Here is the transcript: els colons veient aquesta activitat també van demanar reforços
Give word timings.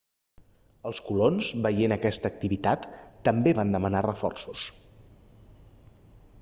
els 0.91 1.01
colons 1.09 1.49
veient 1.65 1.93
aquesta 1.97 2.31
activitat 2.33 2.89
també 3.29 3.55
van 3.63 3.77
demanar 3.79 4.03
reforços 4.09 4.67